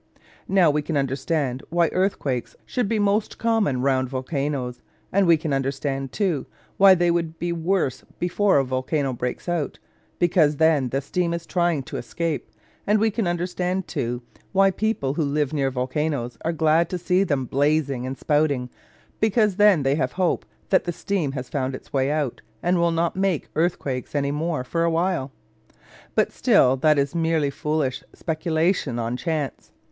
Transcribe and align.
Now 0.47 0.71
we 0.71 0.81
can 0.81 0.97
understand 0.97 1.61
why 1.69 1.89
earthquakes 1.93 2.55
should 2.65 2.89
be 2.89 2.97
most 2.97 3.37
common 3.37 3.81
round 3.83 4.09
volcanos; 4.09 4.79
and 5.11 5.27
we 5.27 5.37
can 5.37 5.53
understand, 5.53 6.11
too, 6.11 6.47
why 6.77 6.95
they 6.95 7.11
would 7.11 7.37
be 7.37 7.51
worst 7.51 8.05
before 8.17 8.57
a 8.57 8.63
volcano 8.63 9.13
breaks 9.13 9.47
out, 9.47 9.77
because 10.17 10.55
then 10.55 10.89
the 10.89 11.01
steam 11.01 11.35
is 11.35 11.45
trying 11.45 11.83
to 11.83 11.97
escape; 11.97 12.49
and 12.87 12.97
we 12.97 13.11
can 13.11 13.27
understand, 13.27 13.87
too, 13.87 14.23
why 14.53 14.71
people 14.71 15.13
who 15.13 15.23
live 15.23 15.53
near 15.53 15.69
volcanos 15.69 16.35
are 16.43 16.51
glad 16.51 16.89
to 16.89 16.97
see 16.97 17.23
them 17.23 17.45
blazing 17.45 18.07
and 18.07 18.17
spouting, 18.17 18.71
because 19.19 19.57
then 19.57 19.83
they 19.83 19.93
have 19.93 20.13
hope 20.13 20.45
that 20.69 20.85
the 20.85 20.91
steam 20.91 21.33
has 21.33 21.47
found 21.47 21.75
its 21.75 21.93
way 21.93 22.09
out, 22.09 22.41
and 22.63 22.79
will 22.79 22.89
not 22.89 23.15
make 23.15 23.49
earthquakes 23.55 24.15
any 24.15 24.31
more 24.31 24.63
for 24.63 24.83
a 24.83 24.89
while. 24.89 25.31
But 26.15 26.31
still 26.31 26.75
that 26.77 26.97
is 26.97 27.13
merely 27.13 27.51
foolish 27.51 28.03
speculation 28.15 28.97
on 28.97 29.15
chance. 29.15 29.71